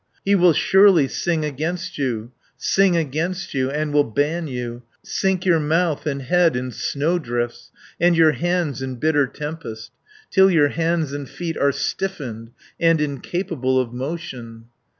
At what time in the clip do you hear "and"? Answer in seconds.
3.69-3.93, 6.07-6.23, 7.99-8.17, 11.13-11.29, 12.79-12.99